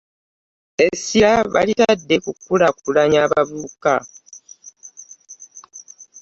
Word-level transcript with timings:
Essira 0.87 1.31
balitadde 1.53 2.15
ku 2.23 2.31
kukulakulanya 2.37 3.21
bavubuka. 3.31 3.95